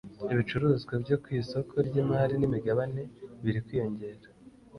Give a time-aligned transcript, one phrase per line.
[0.33, 3.01] ibicuruzwa byo ku isoko ry’imari n’imigabane
[3.43, 4.27] biri kwiyongera